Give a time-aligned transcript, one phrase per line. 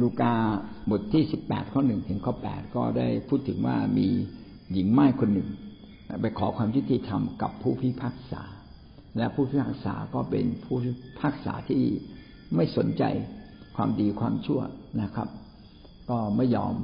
[0.00, 0.34] ลูกา
[0.90, 4.08] บทที่สิบแปดข้อหนึ่งถึงข้อแปดก็ได้พูดถึงว่ามี
[4.72, 5.48] หญิงไม้คนหนึ่ง
[6.20, 8.42] ไปขอความยุติธรรมกับผู้พิพากษา
[9.16, 10.90] และผู้พิพากษาก็เป็นผู้พิ
[11.20, 11.82] พากษาที่
[12.54, 13.02] ไม่สนใจ
[13.76, 14.60] ความดีความชั่ว
[15.02, 15.28] นะครับ
[16.10, 16.74] ก็ไม่ยอม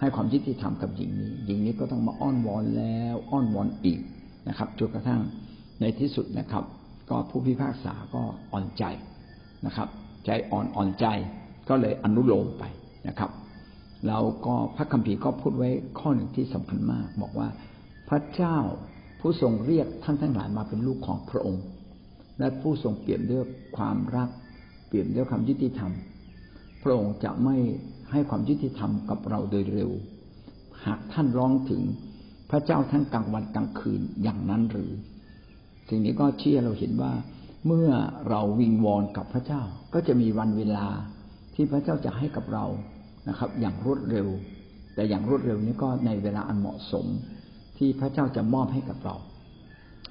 [0.00, 4.00] ให้ความยุติธรรมกับหญิงนี้หญิงนี้ก็ต้องมาอ้อนวอนแล้วอ้อนวอนอีก
[4.48, 5.20] นะครับจนกระทั่ง
[5.80, 6.64] ในที่สุดนะครับ
[7.10, 8.22] ก็ผู้พิพากษาก็
[8.52, 8.84] อ่อนใจ
[9.66, 9.88] นะครับ
[10.26, 11.06] ใจอ่อนอ่อนใจ
[11.70, 12.64] ก็เลยอนุโลมไป
[13.08, 13.30] นะครับ
[14.06, 17.48] แล้วก็พระคัมภีร์ก็พูดไว้ข้อหนึ่งที่สำคัญมาก บอกว่า
[18.08, 18.58] พระเจ้า
[19.20, 21.64] ผู้ทรงเรียกท่านทั้งหลายมาเป็นลูกของพระองค์
[22.38, 23.44] และผู้ทรงเปลี่ยนด้วย
[23.76, 24.28] ความรัก
[24.88, 25.92] เปลี่ยนด้วยความยุติธรรม
[26.82, 27.56] พระองค์จะไม่
[28.10, 29.90] ให้ความยุติธรรมกับเราโดยเร็ว
[30.84, 31.82] หากท่านร้องถึง
[32.50, 34.90] พระเจ้าทั้งกลางวันกลางคืนอย่างนั้นหรือ
[35.88, 37.12] สิ่งนี้ก็เชื่อเราเห็นว่า
[37.66, 37.90] เมื่อ
[38.28, 39.62] เราวิงวอนกับพระเจ้า
[39.94, 40.86] ก็จะมีวันเวลา
[41.62, 42.66] ที่พระเจ้าจะให้กับเรา
[43.28, 44.28] นะครับ อย่างรวดเร็ว
[44.94, 47.06] แต่อย่างรวดเร็วนี้ก็ในเวลาอันเหมาะสม
[47.78, 49.16] ที่พระเจ้าจะมอบให้กับเรา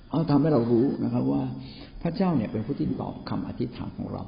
[0.09, 1.43] เอาทำให้เรารู้นะครับ ว่า
[2.01, 4.23] พระเจ้าเนี่ยเป็นผู้ที่ตอบคำอธิษฐานของเรา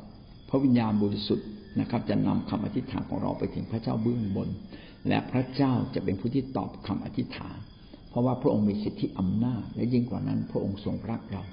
[0.49, 1.47] พระวิญญาณบริสุทธิ์
[1.79, 4.49] นะครับ จะนำคำอธิษฐานของเราไปถึงพระเจ้าเบื้องบน
[5.07, 7.57] และพระเจ้าจะเป็นผู้ที่ตอบคำอธิษฐาน
[8.09, 11.43] เพราะว่าพระองค์มีสิทธิอำนาจ และยิ่งกว่านั้น พระองค์ทรงรักเรา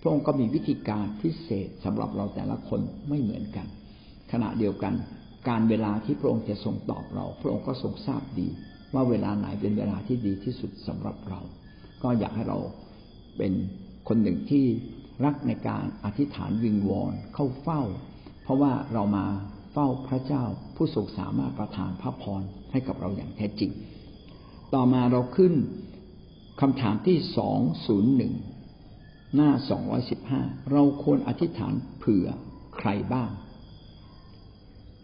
[0.00, 3.68] พระองค์ก็มีวิธีการพิเศษสำหรับเราแต่ละคนไม่เหมือนกัน
[4.32, 4.94] ขณะเดียวกัน
[5.48, 8.48] การเวลาที่พระองค์จะทรงตอบเรา พระองค์ก็ทรงทราบดี
[8.94, 11.40] ว่าเวลาไหนเป็นเวลาที่ดีที่สุดสำหรับเรา
[12.02, 12.58] ก็อยากให้เรา
[13.38, 13.52] เป็น
[14.08, 14.64] คนหนึ่งที่
[15.24, 17.82] รักในการอธิษฐานวิงวอนเข้าเฝ้า
[18.42, 19.26] เพราะว่าเรามา
[19.72, 20.44] เฝ้าพระเจ้า
[20.76, 23.70] ผู้ทรงสามารถประทานพระพรให้กับเราอย่างแท้จริง
[24.74, 25.54] ต่อมาเราขึ้น
[26.60, 28.32] คำถามที่สองศูนย์หนึ่ง
[29.34, 32.26] หน้าสองร้อยสิบห้าเราควรอธิษฐานเผื่อ
[32.78, 33.30] ใครบ้าง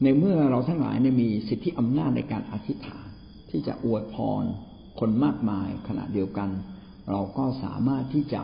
[0.02, 3.06] ในเมื่อเราทั้งหลายมีสิทธิอำนาจในการอธิษฐาน
[3.50, 4.44] ที่จะอวยพร
[5.00, 6.50] คนมากมายขณะเดียวกัน
[7.10, 8.40] เราก็สามารถที่จะ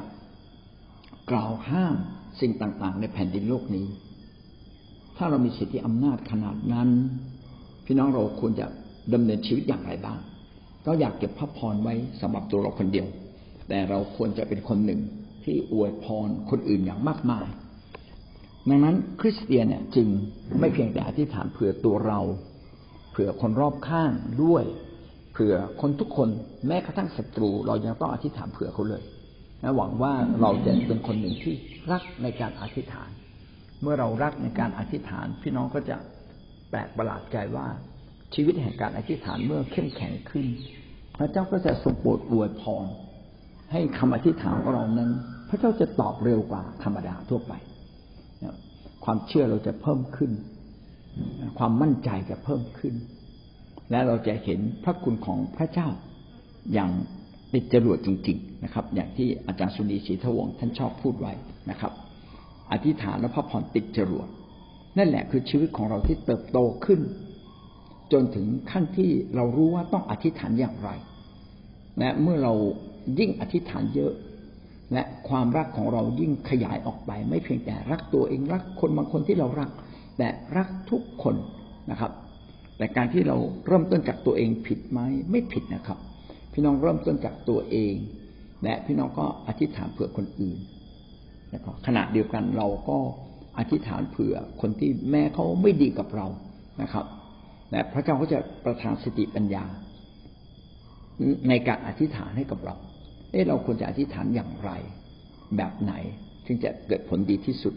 [1.30, 1.94] กล่าวห้าม
[2.40, 3.86] สิ่งต่างๆ ในแผ่นดินโลกนี้
[5.16, 6.88] ถ้าเรามีสิทธิอำนาจขนาดนั้น
[7.86, 8.66] พี่น้องเราควรจะ
[9.14, 10.18] ดำเนินชีวิตอย่างไรบ้าง
[10.86, 13.06] ก็อยากเก็บพระพรไว้สำหรับตัวเราคนเดียว
[13.68, 15.00] แต่เราควรจะเป็นคนหนึ่ง
[15.44, 17.46] ที่อวยพรคนอื่นอย่างมากมาย
[18.68, 20.08] ดังนั้นคริสเตียนเนี่ยจึง
[20.60, 22.20] ไม่เพียงแต่อธิษฐานเผื่อตัวเรา
[23.10, 24.12] เผื่อคนรอบข้าง
[24.44, 24.64] ด้วย
[25.32, 26.28] เผื่อคนทุกคน
[26.66, 29.02] แม้กระทั่งศัตรู เรายังต้องอธิษฐานเผื่อเขาเลย
[29.62, 31.54] นะหวังว่าเราจะเป็นคนหนึ่งที่
[31.92, 33.10] รักในการอธิษฐาน
[33.82, 35.96] เมื่อเรารักในการอธิษฐาน พี่น้องก็จะ
[36.70, 37.66] แปลกประหลาดใจว่า
[38.34, 40.46] ชีวิตแห่งการอธิษฐานเมื่อเข้มแข็งขึ้น
[41.18, 42.86] พระเจ้าก็จะทรงโปรดอวยพร
[43.72, 45.10] ให้คำอธิษฐานของเรานั้น
[45.48, 47.52] พระเจ้าจะตอบเร็วกว่าธรรมดาทั่วไป
[49.04, 50.32] ความเชื่อเราจะเพิ่มขึ้น
[51.58, 52.94] ความมั่นใจจะเพิ่มขึ้น
[53.90, 55.88] และเราจะเห็นพระคุณของพระเจ้า
[56.72, 56.90] อย่าง
[57.52, 61.32] ติดจรวดจริง ๆ นะครับ อย่างที่อาจารย์สุนีศรีทวงท่านชอบพูดไว้
[61.70, 61.92] นะครับ
[62.72, 64.28] อธิษฐานและพระพรติดจรวด
[64.98, 67.00] นั่นแหละคือชีวิตของเราที่เติบโตขึ้น
[68.12, 70.90] จนถึงขั้นที่เรารู้ว่าต้องอธิษฐานอย่างไร
[71.98, 72.54] และเมื่อเรา
[73.18, 74.12] ยิ่งอธิษฐานเยอะ
[74.92, 79.70] และความรักของเรายิ่งขยายออกไป ไม่เพียงแต่รักตัวเองรักคนบางคนที่เรารัก
[80.18, 81.36] แต่รักทุกคน
[81.90, 82.12] นะครับ
[82.76, 83.36] แต่การที่เรา
[83.66, 85.98] เริ่มต้นจากตัวเองผิดไหมไม่ผิดนะครับ
[86.52, 87.94] พี่น้องเริ่มต้นจากตัวเอง
[88.64, 90.58] และพี่น้องก็อธิษฐานเผื่อคนอื่น
[91.54, 92.98] นะครับขณะเดียวกันเราก็
[93.58, 96.26] อธิษฐานเผื่อคนที่แม่เขาไม่ดีกับเรา
[96.82, 97.06] นะครับ
[97.70, 99.64] และพระเจ้าก็จะประทานสติปัญญา
[101.48, 102.76] ในการอธิษฐานให้กับเรา
[103.30, 104.70] เอ๊ะเราควรจะอธิษฐานอย่างไร
[105.56, 105.92] แบบไหน
[106.46, 107.74] จึงจะเกิดผลดีที่สุด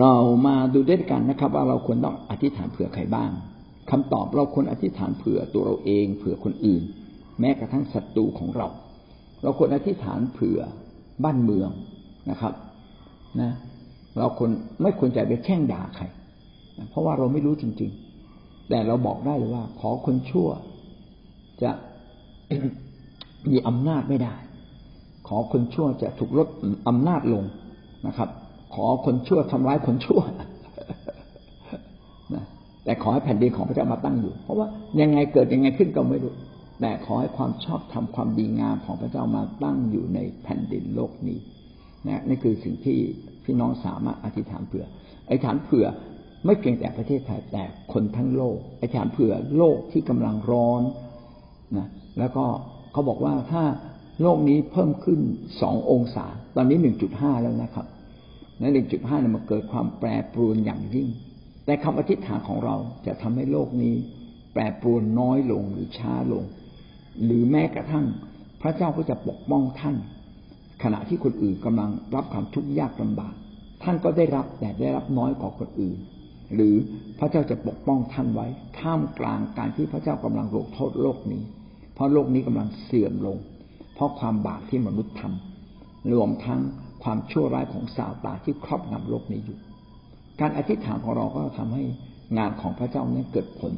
[0.00, 0.12] เรา
[0.46, 3.30] มาดูด้วยกันนะครับ ว่าเราควรต้องอธิษฐานเผื่อใครบ้าง
[3.90, 6.82] คำตอบเราควรอธิษฐานเผื่อตัวเราเอง เผื่อคนอื่น
[7.40, 8.68] แม้กระทั่งศัตรูของเรา
[9.42, 10.60] เราควรอธิษฐานเผื่อ
[11.24, 11.70] บ้านเมือง
[12.30, 12.54] นะครับ
[13.40, 13.52] นะ
[14.18, 14.50] เราควร
[14.82, 16.04] ไม่ควรจะไปแช่งด่าใคร
[16.90, 17.90] เพราะว่าเราไม่รู้จริง
[18.30, 20.48] ๆ แต่เราบอกได้เลยว่า ขอคนชั่ว
[21.62, 21.70] จะ
[23.50, 24.34] มีอำนาจไม่ได้
[25.28, 26.48] ขอคนชั่วจะถูกลด
[26.88, 27.44] อำนาจลง
[28.06, 28.28] นะครับ
[28.74, 30.20] ขอคนชั่วทำร้ายคนชั่ว
[32.34, 32.44] นะ
[32.84, 34.66] แต่ขอให้แผ่นดินของพระเจ้ามาตั้งอยู่ เพราะว่า
[35.00, 36.32] ยังไงเกิดยังไงขึ้นก็ไม่รู้
[36.80, 41.38] แต่ขอให้ความชอบทำความดีงามของพระเจ้ามาตั้งอยู่ในแผ่นดินโลกนี้
[42.08, 42.98] นะนี่คือสิ่งที่
[43.44, 44.84] พี่น้องสามารถอธิษฐานเผื่อ
[45.26, 45.86] อธิษฐานเผื่อ
[46.44, 50.82] ไม่เพียงแต่ประเทศไทยแต่คนทั้งโลกอธิษฐานเผื่อโลกที่กำลังร้อน
[51.76, 51.88] นะ
[52.18, 52.44] แล้วก็
[52.94, 53.62] เขาบอกว่าถ้า
[54.22, 55.20] โลกนี้เพิ่มขึ้น
[55.60, 56.26] สององศา
[56.56, 57.86] ตอนนี้หนึ่งจุดห้าแล้วนะครับ
[58.60, 61.08] ในหนึ่งจุดห้าเนี่ยมันเกิดความแปรปรวนอย่างยิ่ง
[61.64, 62.76] แต่คำอธิษฐานของเรา
[63.06, 63.94] จะทำให้โลกนี้
[64.52, 66.44] แปรปรวนน้อยลงหรือช้าลง
[67.24, 68.06] หรือแม้กระทั่ง
[68.62, 69.96] พระเจ้าก็จะปกป้องท่าน
[70.82, 73.34] ขณะที่คนอื่นกำลังรับความทุกข์ยากลำบาก
[73.82, 75.98] ท่านก็ได้รับแต่ได้รับน้อยกว่าคนอื่น
[76.54, 76.74] หรือ
[77.18, 78.46] พระเจ้าจะปกป้องท่านไว้
[78.80, 81.42] ท่ามกลางการที่พระเจ้ากำลังลงโทษโลกนี้
[81.94, 83.36] เพราะโลกนี้กำลังเสื่อมลง
[83.94, 86.60] เพราะความบาปที่มนุษย์ทำรวมทั้ง
[87.02, 89.58] ความชั่วร้ายของซาตานที่ครอบงำโลกนี้อยู่
[90.40, 91.84] การอธิษฐานของเราก็ทำให้
[92.38, 93.72] งานของพระเจ้านั้นเกิดผล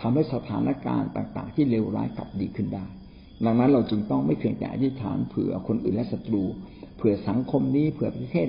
[0.00, 2.84] ทำให้สถานการณ์ต่างๆ ที่เลวร้ายกลับดีขึ้นได้
[3.44, 6.42] ดังนั้นเราจึงต้องไม่เพียงแต่อธิษฐานเผื่อคนอื่นและศัตรู
[6.96, 8.48] เผื่อสังคมนี้เผื่อประเทศ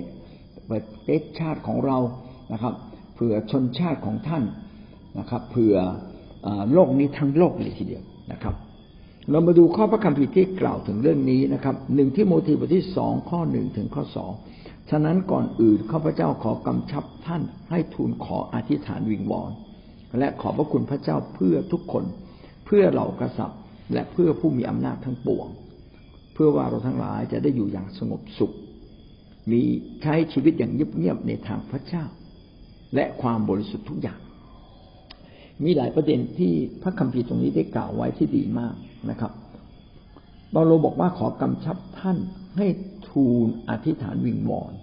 [0.70, 1.98] ประเทศชาติของเรา
[2.54, 2.74] นะครับ
[3.16, 4.44] เผื่อชนชาติของท่าน
[5.20, 5.76] นะครับ เผื่อ
[6.74, 8.56] โลกนี้ทั้งโลกเลยทีเดียวนะครับ
[9.32, 14.32] เรามาดูข้อพระคัมภีร์ที่กล่าวถึงเรื่องนี้นะครับหนึ่งที่โมทีบทที่สองข้อหนึ่งถึงข้อสอง
[14.90, 19.52] ฉะนั้นก่อนอื่นข้าพเจ้าขอกำชับท่านให้ทูลขออธิษฐานวิงวอน
[20.20, 22.04] และขอบพระคุณพระเจ้าเพื่อทุกคน
[22.66, 23.60] เพื่อเหล่ากษัตริย์
[23.94, 25.48] และเพื่อผู้มีอำนาจทั้งปวง
[26.34, 28.54] เพื่อว่าเราทั้งหลายจะได้อยู่อย่างสงบสุข
[29.52, 29.62] มี
[30.02, 32.04] ใช้ชีวิตอย่างเงียบๆในทางพระเจ้า
[32.96, 34.20] และความบริสุทธิ์ทุกอย่าง
[35.64, 36.52] มีหลายประเด็นที่
[36.82, 38.76] พระคัมภีร์ตรงนี้ได้กล่าวไว้ที่ดีมาก
[39.10, 39.32] นะครับ
[40.52, 42.18] เปาโลบอกว่าขอกำชับท่าน
[42.58, 42.68] ให้
[43.10, 44.74] ทูลอธิษฐานวิงวอน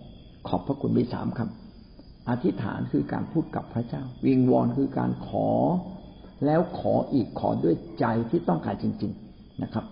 [0.49, 5.49] ขอบพระคุณมีสามคำอธิษฐานคือการพูดกับพระเจ้า วิงวอนคือการขอ
[6.47, 9.85] แล้วขออีกขอด้วยใจที่ต้องการจริง ๆนะครับ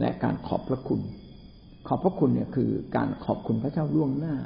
[0.00, 1.00] และการขอบพระคุณ
[1.86, 4.36] ขอบพระคุณเนี่ยคือการขอบคุณพระเจ้าล่วงหน้า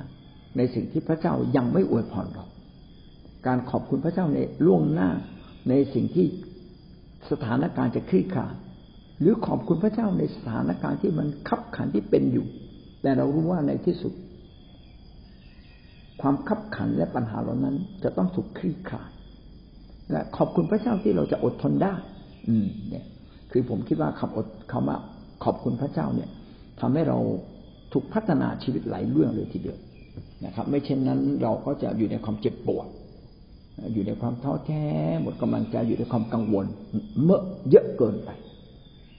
[0.56, 2.46] ในสิ่งที่พระเจ้ายังไม่อวยพรเรา
[3.46, 5.10] การขอบคุณพระเจ้าในล่วงหน้า
[5.70, 6.26] ในสิ่งที่
[7.30, 8.54] สถานการณ์จะคลี่คลาย
[9.20, 12.46] หรือขอบคุณพระเจ้าในสถานการณ์ที่มันขับขันที่เป็นอยู่
[13.02, 14.12] แต่เรารู้ว่าในที่สุด
[16.20, 19.10] ความขับขันและปัญหาเหล่านั้น จะต้องถูกคลี่คลาย
[20.10, 21.94] และขอบคุณพระเจ้าที่เราจะอดทนได้
[22.48, 23.06] อืม เนี่ย
[23.52, 24.98] คือผมคิดว่าคำอดคำว่า
[25.44, 26.30] ขอบคุณพระเจ้าเนี่ย
[26.80, 27.18] ทำให้เรา
[27.92, 29.78] ถูกพัฒนาชีวิตหลายเรื่องเลยทีเดียว
[30.46, 32.86] นะครับ ไม่เช่นนั้นเราก็จะอยู่ในความเจ็บปวด
[33.92, 34.84] อยู่ในความท้อแท้
[35.22, 36.66] หมดกำลังใจอยู่ในความกังวล
[37.24, 37.40] เมื่อ
[37.70, 38.30] เยอะเกินไป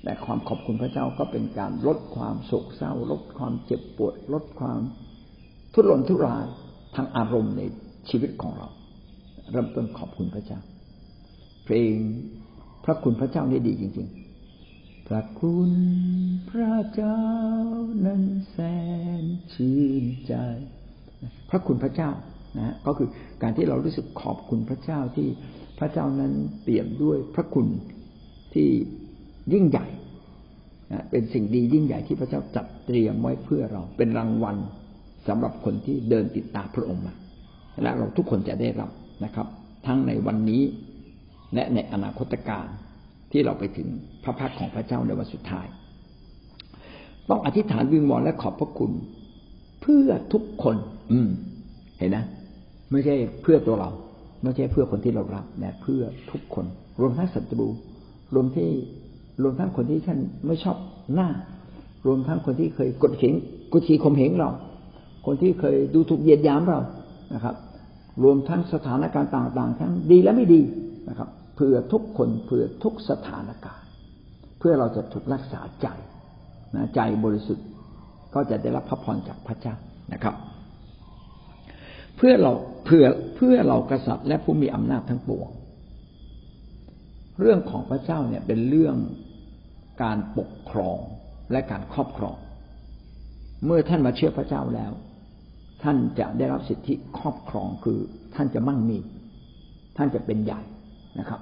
[0.03, 4.81] แต่ความขอบคุณพระเจ้าก็เป็นการลดความโศกเศร้า ลดความเจ็บปวด ลดความ
[5.73, 6.45] ทุรนทุราย
[6.95, 7.61] ทางอารมณ์ใน
[8.09, 8.67] ชีวิตของเรา
[9.51, 10.59] เริ่มต้นขอบคุณพระเจ้า
[11.63, 11.95] เพลง
[12.85, 14.07] พระคุณพระเจ้านี่ดีจริง
[14.57, 15.71] ๆ พระคุณ
[16.49, 17.21] พระเจ้า
[18.05, 18.57] นั้นแส
[19.21, 20.35] นชื่นใจ
[21.49, 22.11] พระคุณพระเจ้า
[22.57, 23.09] นะก็คือ
[23.41, 25.27] การที่เรารู้สึกขอบคุณพระเจ้าที่
[25.79, 26.31] พระเจ้านั้น
[26.61, 27.67] เปี่ยมด้วยพระคุณ
[28.53, 28.69] ที่
[29.53, 29.87] ยิ่งใหญ่
[31.11, 34.57] เป็นสิ่งดียิ่งใหญ่ที่พระเจ้าจัดเตรียมไว้เพื่อเราเป็นรางวัล
[35.27, 37.13] สำหรับคนที่เดินติดตามพระองค์มา
[37.83, 38.89] และเราทุกคนจะได้รับ
[39.25, 39.47] นะครับ
[39.87, 40.63] ทั้งในวันนี้
[41.55, 42.67] และในอนาคตการ
[43.31, 43.87] ที่เราไปถึง
[44.23, 45.67] พระพักของพระเจ้าในวันสุดท้าย
[47.29, 48.91] ต้องอธิษฐานวิงวอนและขอบพระคุณ
[49.81, 50.75] เพื่อทุกคน
[51.11, 51.29] อืม
[51.97, 52.25] เห็นนะ
[52.91, 53.89] ไม่ใช่เพื่อตัวเรา
[54.43, 56.65] ไม่ใช่เพื่อคนที่เรารักแต่เพื่อทุกคน
[56.99, 57.67] รวมทั้งศัตรู
[58.33, 58.69] รวมที่
[59.43, 60.77] รวมทั้งคนที่ท่านไม่ชอบ
[61.13, 61.29] หน้า
[62.07, 63.33] รวมทั้งคนที่เคยกดเข็ง
[63.73, 64.49] กดขี่ข่มเหงเรา
[65.25, 66.79] คนที่เคยดูถูกเยียดยามเรา
[67.33, 67.55] นะครับ
[68.23, 70.61] รวมทั้งสถานการณ์ต่างๆ ทั้งดีและไม่ดี
[71.09, 73.87] นะครับเพื่อทุกคนเพื่อทุกสถานการณ์
[74.59, 75.87] เพื่อเราจะถูกรักษาใจ
[76.75, 77.65] นะใจบริสุทธิ์
[78.33, 79.75] ก็จะได้รับพระพรจากพระเจ้า
[80.13, 80.35] นะครับ
[82.21, 82.53] พื่อเรา
[82.85, 85.49] เพื่อเพื่อเรากษัตริย์และผู้มีอำนาจทั้งปวง
[87.39, 88.95] เรื่องของพระเจ้าเนี่ยเป็นเรื่อง
[90.03, 90.97] การปกครอง
[91.51, 92.37] และการครอบครอง
[93.65, 94.91] เมื่อท่านมาเชื่อพระเจ้าแล้ว
[95.83, 97.99] ท่านจะได้รับสิทธิครอบครองคือ
[98.35, 98.97] ท่านจะมั่งมี
[99.97, 100.61] ท่านจะเป็นใหญ่
[101.19, 101.41] นะครับ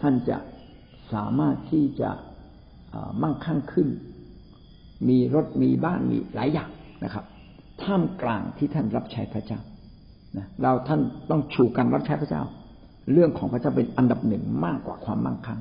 [0.00, 0.38] ท่านจะ
[1.12, 2.10] สามารถที่จะ
[3.22, 3.88] มั่งคั่งขึ้น
[5.08, 6.70] มีรถมีบ้านมีหลายอย่าง
[7.04, 7.24] นะครับ
[7.84, 9.60] ท่ามกลางที่ท่านรับใช้พระเจ้า
[10.36, 12.42] นะเราท่านต้องชูการรับใช้พระเจ้า
[13.12, 15.60] เรื่องของพระเจ้าเป็นอันดับหนึ่งมากกว่าความมั่งคั่ง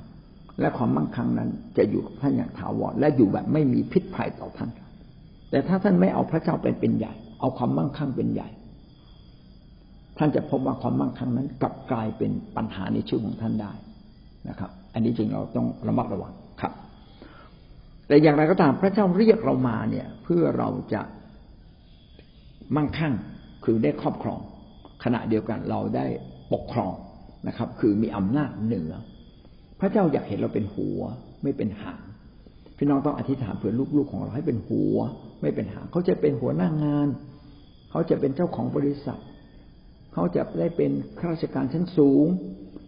[0.62, 4.70] และความมั่งคั่งนั้นจะอยู่กับท่านอย่างถาวรและอยู่แบบไม่มีพิษภัยต่อท่าน
[5.50, 8.50] แต่ถ้าท่านไม่เอาพระเจ้าเป็นเป็นใหญ่ เอาความมั่งคั่งเป็นใหญ่
[10.18, 13.74] ท่านจะพบว่าความมั่งคั่งนั้นกลับกลายเป็นปัญหาในชีวิตของท่านได้
[14.50, 16.74] นะครับ อันนี้จริงเราต้องระมัดระวังครับ
[18.08, 21.02] แต่อย่างไรก็ตามพระเจ้าเรียกเรามาเนี่ย เพื่อเราจะ
[22.76, 23.14] มั่งคั่ง
[23.64, 24.40] คือได้ครอบครอง
[25.04, 26.06] ขณะเดียวกันเราได้
[26.54, 26.94] ปกครอง
[27.48, 28.92] นะครับ คือมีอำนาจเหนือ
[29.80, 31.00] พระเจ้าอยากเห็นเราเป็นหัว
[31.44, 32.02] ไม่เป็นหาง
[32.78, 34.98] พี่น้องต้องอธิษฐานเผื่อลูกๆของเราให้เป็นหัว
[35.42, 37.08] ไม่เป็นหางเขาจะเป็นหัวหน้างาน
[37.92, 39.20] เขาจะเป็นเจ้าของบริษัท
[40.14, 42.28] เขาเขาจะได้เป็นข้าราชการชั้นสูง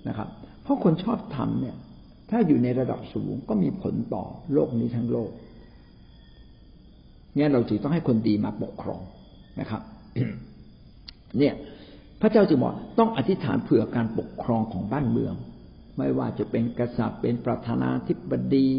[0.08, 0.30] นะครับ
[0.64, 1.76] เพราะคนชอบทำเนี่ย
[2.30, 4.24] ถ้าอยู่ในระดับสูงก็มีผลต่อ
[4.54, 5.32] โลกนี้ทั้งโลก
[7.36, 9.02] เนี่ยเราจึงต้องให้คนดีมาปกครอง
[9.60, 9.82] นะครับ
[11.38, 11.54] เนี่ย
[12.22, 15.34] พระเจ้าจึงบอกต้องอธิษฐานเผื่อการปกครองของบ้านเมือง
[15.98, 18.70] ไม่ว่าจะเป็นกษัตริย์เป็นประธานาธิบดี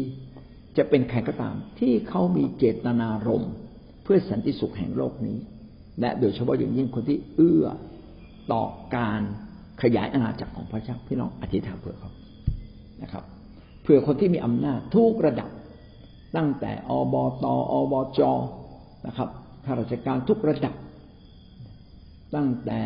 [0.77, 3.53] จะเป็นใครก็ตาม ที่เขามีเจตนารมณ์
[4.03, 5.37] เพื่อสันติสุขแห่งโลกนี้
[5.99, 7.65] และโดยเฉพาะอย่างยิ่งคนที่เอื้อ
[8.51, 8.63] ต่อ
[8.95, 9.21] การ
[9.81, 12.11] ขยายอาณาจักรของพระเจ้าพี่น้องอธิษฐานเผื่อเขา
[13.03, 13.23] นะครับ
[13.81, 15.49] เผื่อคนที่มีอำนาจทุกระดับ
[16.35, 18.19] ตั้งแต่อบตอบจ
[19.07, 19.29] นะครับ
[19.65, 20.75] ข้าราชการทุกระดับ
[22.35, 22.81] ตั้งแต่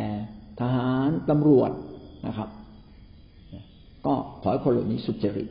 [0.59, 1.71] ทหารตำรวจ
[2.27, 2.49] นะครับ
[4.05, 5.47] ก็ขอให้คนเหล่านี้สุจริต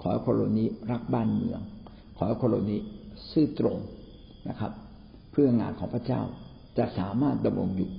[0.00, 1.60] ขอให้คนเหล่านี้รักบ้านเมือง
[2.16, 2.80] ขอให้คนเหล่านี้
[3.30, 3.78] ซื่อตรง
[4.48, 4.72] นะครับ
[5.30, 6.22] เพื่องานของพระเจ้า
[6.78, 7.90] จะสามารถดำรงอยู่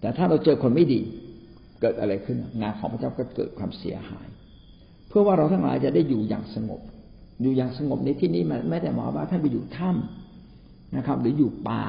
[0.00, 1.00] แต่ถ้าเราเจอคนไม่ดี
[1.80, 4.26] เกิดอะไรขึ้น งานของพระเจ้าก็เกิดความเสียหาย
[5.08, 6.80] เพื่อว่าเราทั้งหลายจะได้อยู่อย่างสงบ
[7.42, 10.21] อยู่อย่างสงบในที่นี้มันไม่ได้หมายว่าท่านไปอยู่ถ้ำ
[10.96, 11.84] นะครับ หรืออยู่ป่า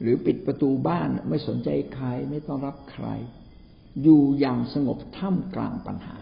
[0.00, 3.06] หรือปิดประตูบ้านไม่สนใจใครไม่ต้องรับใคร
[4.02, 6.16] อยู่อย่างสงบท่ามกลางปัญหา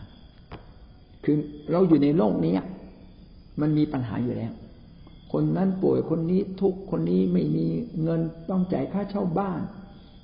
[1.24, 1.36] คือ
[1.70, 2.56] เราอยู่ในโลกนี้
[3.60, 4.52] มันมีปัญหาอยู่แล้ว
[5.32, 7.66] คนนั้นป่วยคนนี้ทุกคนนี้ไม่มี
[8.02, 9.60] เงินต้องจ่ายค่าเช่าบ้าน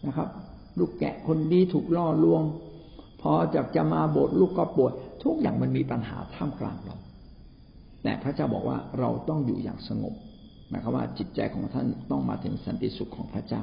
[0.07, 0.29] นะครับ
[0.79, 2.43] ลูกแกะคนนี้ถูกล่อลวง
[3.23, 4.93] พอจากจะมาโบสถ์ลูกก็ป่วย
[5.25, 6.97] ทุกอย่างมันมีปัญหาท่ามกลางเรา
[8.03, 10.15] แต่พระเจ้าบอกว่าเราต้องอยู่อย่างสงบ
[10.69, 13.63] หมายความว่าจิตใจของท่านต้องมาถึงสันติสุขของพระเจ้า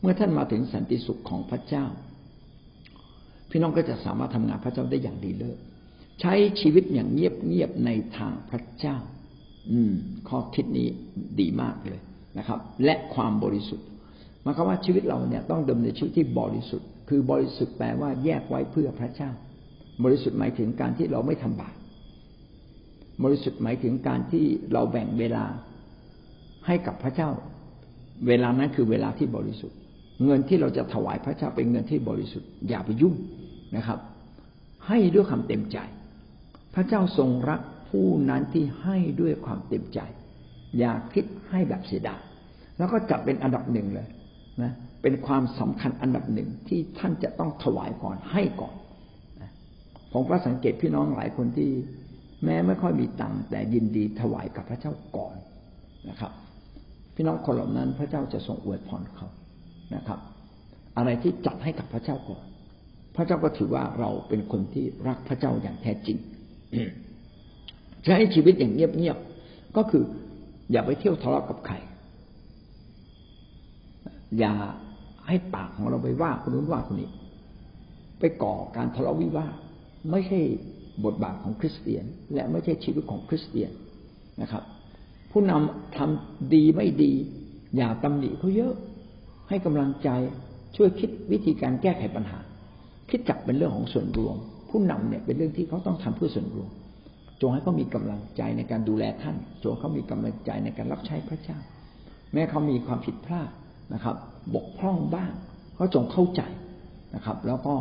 [0.00, 1.84] เมื่อท่านมาถึงสันติสุขของพระเจ้า
[3.50, 5.58] พี่น้องก็จะสามารถทำงานพระเจ้าได้อย่างดีเลิศ
[6.20, 8.96] ใช้ชีวิตอย่างเงียบๆในทางพระเจ้า
[9.70, 9.92] อืม
[10.28, 10.88] ข้อคิดนี้
[11.40, 12.00] ดีมากเลย
[12.38, 13.86] นะครับ และความบริสุทธิ์
[14.42, 19.30] หมายความว่าชีวิตเราเนี่ยต้องดำเนินชีวิตที่บริสุทธิ์ คือบริสุทธิ์แปลว่าแยกไว้เพื่อพระเจ้า
[20.04, 21.74] บริสุทธิ์หมายถึงการที่เราไม่ทำบาป
[23.22, 25.44] บริสุทธิ์หมายถึงการที่เราแบ่งเวลา
[26.66, 27.28] ให้กับพระเจ้า
[28.26, 29.78] เวลานั้นคือเวลาที่บริสุทธิ์
[30.24, 33.14] เงินที่เราจะถวายพระเจ้าเป็นเงินที่บริสุทธิ์อย่าไปยุ่ง
[33.76, 33.98] นะครับ
[34.86, 35.78] ให้ด้วยความเต็มใจ
[36.74, 40.00] พระเจ้าทรงรักผู้นั้นที่ให้ด้วยความเต็มใจ
[40.78, 42.20] อย่าคิดให้แบบเสียดาย
[42.78, 44.08] แล้วก็จับเป็นอันดับหนึ่งเลย
[44.62, 48.74] นะเป็นความสำคัญอันดับหนึ่งที่ท่านจะต้องถวายก่อนให้ก่อน
[50.12, 51.70] ผมก็สังเกตพี่น้องหลายคนที่
[52.44, 55.36] แม้ไม่ค่อยมีตังแต่ยินดีถวายกับพระเจ้าก่อน
[56.08, 56.32] นะครับ
[57.14, 59.28] พี่น้องคนเหล่านั้นพระเจ้าจะทรงอวยพรเขา
[59.94, 60.18] นะครับ
[60.96, 62.44] อะไรที่จัดให้กับพระเจ้าก่อน
[63.16, 66.18] พระเจ้าก็ถือว่าเราเป็นคนที่รักพระเจ้าอย่างแท้จริง
[68.04, 70.04] ใช้ชีวิตอย่างเงียบๆก็คือ
[70.72, 71.74] อย่าไปเที่ยวทะเลาะกับใคร
[74.38, 74.54] อย่า
[75.26, 77.10] ให้ปากของเราไปว่าคนนู้นว่าคนนี้
[78.20, 79.54] ไปก่อการทะเลาะวิวาท
[80.10, 80.40] ไม่ใช่
[81.04, 83.70] บทบาทของคริสเตียน และไม่ใช่ชีวิตของคริสเตียน
[84.42, 84.62] นะครับ
[85.32, 87.12] ผู้นำทำดีไม่ดี
[87.76, 88.74] อย่าตำหนิเขาเยอะ
[89.48, 90.08] ให้กำลังใจ
[90.76, 92.38] ช่วยคิดวิธีการแก้ไขปัญหา
[93.10, 94.36] คิดจับเป็นเรื่องของส่วนรวม
[94.70, 96.70] ผู้นำเนี่ยเป็นเรื่องที่เขาต้องทำเพื่อส่วนรวม
[97.40, 101.58] จงให้เขามีกำลังใจในการดูแลท่าน จงเขามีกำลังใจในการรับใช้พระเจ้า
[102.32, 103.50] แม้เขามีความผิดพลาด
[103.94, 104.16] นะครับ
[104.54, 105.32] บกพร่องบ้าง
[105.76, 106.42] เขาจงเข้าใจ
[107.14, 107.74] นะครับ แล้วก็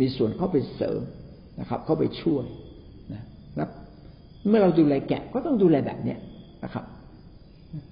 [0.00, 1.00] มีส่วนเข้าไปเสริม
[1.60, 2.44] นะครับ เข้าไปช่วย
[3.12, 3.22] นะ
[3.56, 3.68] แล้ว
[4.48, 6.18] เมื่อเราดูแลแกะก็ต้องดูแลแบบเนี้ย
[6.64, 6.84] นะครับ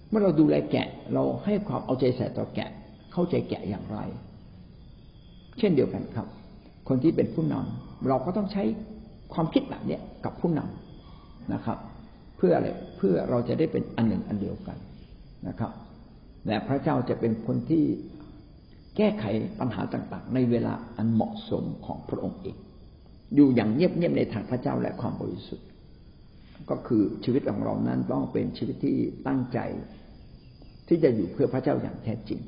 [0.08, 2.70] เมื่อเราดูแลแกะ เราให้ความเอาใจใส่ต่อแกะ
[3.12, 3.98] เข้าใจแกะอย่างไร
[5.58, 6.26] เช่นเดียวกันครับ
[6.88, 8.62] คนที่เป็นผู้นำเราก็ต้องใช้
[9.34, 11.78] ความคิดแบบเนี้ยกับผู้นำนะครับ
[12.36, 14.78] เพื่ออะไรเพื่อเราจะได้เป็นอันหนึ่งอันเดียวกัน
[15.48, 15.72] นะครับ
[16.46, 17.84] และพระเจ้าจะเป็นคนที่
[18.96, 19.24] แก้ไข
[19.60, 22.56] ปัญหาต่าง ๆ ในเวลาอันเหมาะสมของพระองค์เอง
[23.34, 25.66] อยู่อย่างเงียบๆในทางพระเจ้าและความบริสุทธิ์
[26.70, 29.58] ก็คือชีวิตของเรานั้นต้องเป็นชีวิตที่ตั้งใจ
[30.88, 32.40] ที่จะอยู่เพื่อพระเจ้าอย่างแท้จริง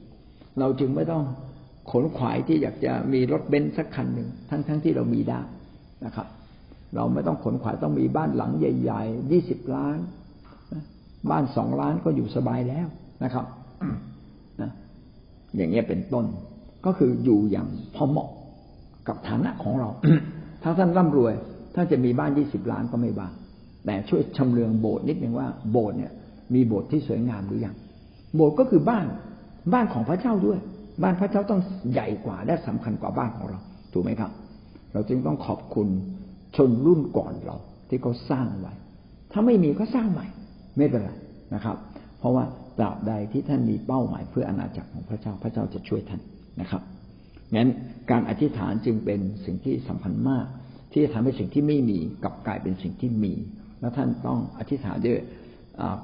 [0.58, 1.24] เราจึงไม่ต้อง
[1.90, 5.40] ขนขวายที่อยากจะมีรถเบนซ์สักคันหนึ่งทั้งๆทที่เรามีได้
[6.04, 6.26] นะครับ
[6.94, 9.98] เราไม่ต้องขนขวายต้องมีบ้านหลังใหญ่ๆยี่สิบล้าน
[11.30, 12.86] บ้านสองล้านก็อยู่สบายแล้ว
[13.24, 13.44] นะครับ
[14.60, 14.70] นะ
[15.56, 16.24] อย่างเงี้ยเป็นต้น
[16.86, 18.28] ก็คืออยู่อย่างพอเหมาะ
[19.08, 19.88] กับฐานะของเรา
[20.62, 21.34] ถ้าท่านร่ำรวย
[21.74, 23.32] ท่านจะมีบ้านยี่สิบล้านก็ไม่บาง
[23.86, 26.12] แต่ช่วยชำเลืองโบสถ์นิดนึงว่าโบสถ์เนี่ย
[26.54, 27.74] มีโบสถ์ที่สวยงามหรือยัง
[28.34, 29.06] โบสถ์ก็คือบ้าน
[29.72, 30.58] บ้านของพระเจ้าด้วย
[31.02, 31.60] บ้านพระเจ้าต้อง
[31.92, 33.58] ใหญ่กว่าและสำคัญกว่าบ้านของเรา
[33.92, 34.30] ถูกไหมครับ
[34.92, 35.88] เราจึงต้องขอบคุณ
[36.56, 37.56] ชนรุ่นก่อนเรา
[37.88, 38.72] ที่เขาสร้างไว้
[39.32, 40.26] ถ้าไม่มีก็สร้างใหม่
[40.76, 41.10] ไม่เป็นไร
[41.54, 41.76] นะครับ
[42.18, 42.44] เพราะว่า
[42.78, 46.20] ตราบใดที่ท่านมีเป้าหมายเพื่ออนาจักรของพระเจ้าพระเจ้าจะช่วยท่าน
[46.60, 46.82] นะครับ
[47.56, 47.68] งั้น
[48.10, 50.46] การอธิษฐานจึงเป็นสิ่งที่สำคัญมาก
[50.92, 53.34] ที่จะทำให้สิ่งที่ไม่มีกลับกลายเป็นสิ่งที่มี
[53.80, 55.18] แล้วท่านต้องอธิษฐานด้วย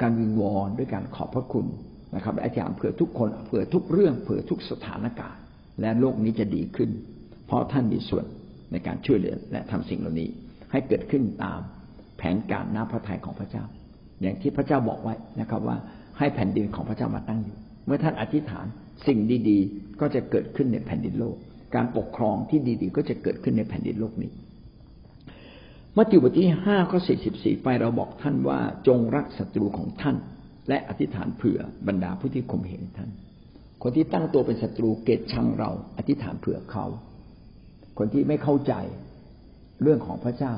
[0.03, 1.67] การวิงวอนด้วยการขอบพระคุณ
[2.15, 5.41] นะครับอธิษฐานเผื่อทุกคนเผื่อทุกเรื่องเผื่อทุกสถานการณ์
[5.81, 6.91] และโลกนี้จะดีขึ้น
[7.47, 8.25] เพราะท่านมีส่วน
[8.73, 10.29] ในการช่วยเหลือและทำสิ่งเหล่านี้
[10.73, 11.61] ให้เกิดขึ้นตาม
[12.19, 13.65] แผนการน้าพระทัยของพระเจ้า
[14.23, 15.76] อย่างที่พระเจ้าบอกไว้นะครับว่า
[16.19, 18.67] ให้แผ่นดินของพระเจ้ามาตั้งอยู่ เมื่อท่านอธิษฐาน
[19.07, 21.37] สิ่งดีๆ ก็จะเกิดขึ้นในแผ่นดินโลก
[21.75, 24.31] การปกครองที่ดีๆ ก็จะเกิดขึ้นในแผ่นดินโลกนี้
[25.97, 30.17] มัทธิวบทที่ห้าข้อสี่สิบสี่ไปเราบอกท่านว่าจงรักศัตรูของท่าน
[30.69, 33.11] และอธิษฐานเผื่อบรรดาผู้ที่ข่มเหงท่าน
[33.83, 36.85] คนที่ตั้งตัวเป็นศัตรูเกลียดชังเรา อธิษฐานเผื่อเขา
[37.99, 38.73] คนที่ไม่เข้าใจ
[39.83, 40.55] เรื่องของพระเจ้า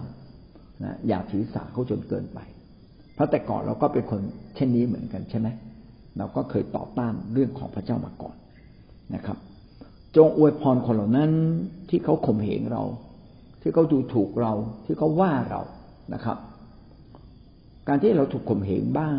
[0.84, 2.38] นะอย่าถือสาเขาจนเกินไป
[3.14, 4.20] เพราะแต่ก่อนเราก็เป็นคน
[4.56, 5.48] เช่นนี้เหมือนกันใช่ไหม
[6.18, 8.36] เราก็เคยต่อต้านเรื่องของพระเจ้ามาก่อน
[9.14, 9.38] นะครับ
[10.16, 11.30] จงอวยพรคนเหล่านั้น
[11.90, 12.84] ที่เขาข่มเหงเรา
[13.60, 14.52] ที่เขาดูถูกเรา
[14.84, 15.62] ที่เขาว่าเรา
[16.14, 16.38] นะครับ
[17.88, 19.18] การที่เราถูกข่มเหงบ้าง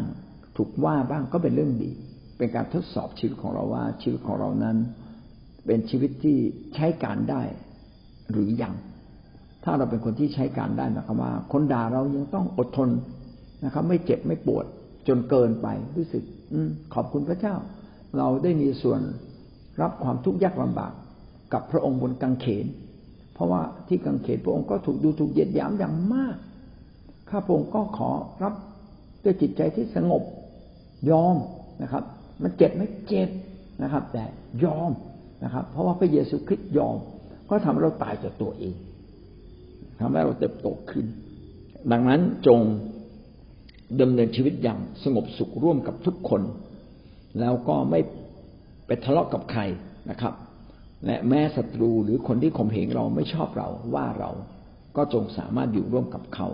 [0.58, 1.92] ถูกว่าบ้างก็เป็นเรื่องดี
[2.38, 4.78] เป็นการทดสอบชีวิตของเราว่าชีวิตของเรานั้น
[5.66, 6.38] เป็นชีวิตที่
[6.76, 7.42] ใช้การได้
[8.32, 8.76] หรือยัง
[9.64, 12.90] ถ้าเราเป็นคนที่ใช้การได้หมายความว่า คนด่าเรายังต้องอดทน
[13.66, 14.66] นะครับ ไม่เจ็บไม่ปวด
[15.08, 16.24] จนเกินไปรู้สึก
[16.94, 17.56] ขอบคุณพระเจ้า
[18.18, 19.02] เราได้มีส่วน
[19.82, 20.94] รับความทุกข์ยากลำบาก
[21.54, 22.66] กับพระองค์บนกังเขน
[23.34, 26.36] เพราะว่าที่กังเขนพระองค์ก็ถูกดูถูกเยียดหยามอย่างมาก
[27.30, 28.10] ข้าพระองค์ก็ขอ
[28.44, 28.54] รับ
[29.24, 30.24] ด้วยจิตใจที่สงบ
[31.10, 31.36] ยอม
[31.82, 32.04] นะครับ
[32.44, 33.30] มันเจ็บไม่เจ็บ
[33.84, 34.24] นะครับ แต่
[34.64, 34.92] ยอม
[35.44, 36.98] นะครับ เพราะว่าพระเยซูคริสต์ยอม
[37.50, 38.76] ก็ทำให้เราตายจากตัวเอง
[40.00, 41.06] ทำให้เราเติบโตขึ้น
[41.92, 42.60] ดังนั้นจง
[44.02, 46.42] ดำเนินชีวิตอย่างสงบสุขร่วมกับทุกคน
[47.40, 48.00] แล้วก็ไม่
[48.86, 49.62] ไปทะเลาะกับใคร
[50.10, 50.34] นะครับ
[51.06, 54.32] และแม้ศัตรูหรือคนที่ข่มเหงเราไม่ชอบเราว่าเรา
[54.96, 56.48] ก็จงสามารถอยู่ร่วมกับเขา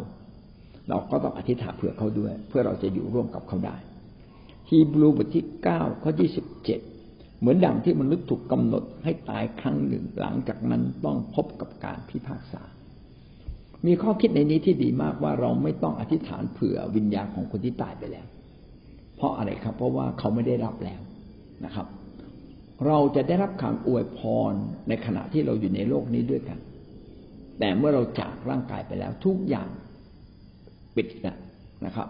[0.90, 3.76] เราก็ต้องอธิษฐานเผื่อเขาด้วย เพื่อเราจะอยู่ร่วมกับเขาได้
[4.70, 6.80] ฮีบรูบทที่เก้าข้อยี่สิบเจ็ด
[7.40, 12.64] เหมือนดังที่มนุษย์ถูกกำหนดให้ตายครั้งหนึ่งหลังจากนั้นต้องพบกับการพิพากษา
[13.86, 18.28] มีข้อคิดในนี้ที่ดีมากว่าเราไม่ต้องอธิษฐานเผื่อวิญญาณของคนที่ตายไปแล้ว
[19.16, 21.02] เพราะอะไรครับ เพราะว่าเขาไม่ได้รับแล้ว
[21.66, 21.88] นะครับ
[22.86, 24.20] เราจะได้รับคำอวยพ
[24.52, 24.54] ร
[24.88, 26.60] ในขณะที่เราอยู่ในโลกนี้ด้วยกัน
[27.60, 29.70] แต่เมื่อเราจากร่างกายไปแล้ว ทุกอย่าง
[30.96, 31.38] ปิดนะ
[31.86, 32.08] นะครับ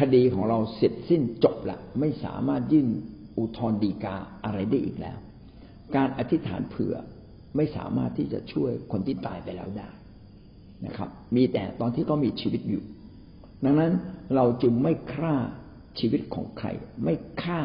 [0.00, 2.88] คดีของเราเสร็จสิ้นจบละไม่สามารถยื่น
[3.38, 5.18] อุทธรณ์ดีกาอะไรได้อีกแล้ว
[5.96, 6.94] การอธิษฐานเผื่อ
[7.56, 9.88] ไม่สามารถที่จะช่วยคนที่ตายไปแล้วได้
[10.86, 12.82] นะครับ มีแต่ตอนที่เขามีชีวิตอยู่
[13.64, 13.92] ดังนั้น
[14.34, 15.34] เราจึงไม่ฆ่า
[15.98, 16.68] ชีวิตของใคร
[17.04, 17.60] ไม่ฆ่า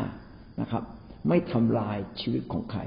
[0.62, 0.84] นะครับ
[1.30, 2.82] ไม่ทำลายชีวิตของใคร